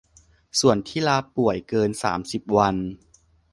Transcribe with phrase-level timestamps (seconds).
[0.59, 2.75] ส่วนที่ลาป่วยเกิน สามสิบ วัน